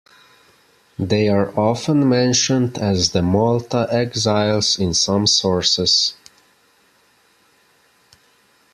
[0.97, 6.15] They are often mentioned as the "Malta exiles" in some sources.